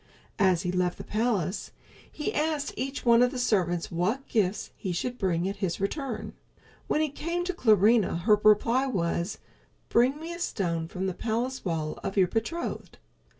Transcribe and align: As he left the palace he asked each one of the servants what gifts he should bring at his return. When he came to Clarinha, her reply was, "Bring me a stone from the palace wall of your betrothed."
As 0.39 0.63
he 0.63 0.71
left 0.71 0.97
the 0.97 1.03
palace 1.03 1.69
he 2.11 2.33
asked 2.33 2.73
each 2.75 3.05
one 3.05 3.21
of 3.21 3.29
the 3.29 3.37
servants 3.37 3.91
what 3.91 4.27
gifts 4.27 4.71
he 4.75 4.91
should 4.91 5.19
bring 5.19 5.47
at 5.47 5.57
his 5.57 5.79
return. 5.79 6.33
When 6.87 7.01
he 7.01 7.09
came 7.09 7.43
to 7.43 7.53
Clarinha, 7.53 8.21
her 8.21 8.41
reply 8.43 8.87
was, 8.87 9.37
"Bring 9.89 10.19
me 10.19 10.33
a 10.33 10.39
stone 10.39 10.87
from 10.87 11.05
the 11.05 11.13
palace 11.13 11.63
wall 11.63 11.99
of 12.01 12.17
your 12.17 12.27
betrothed." 12.29 12.97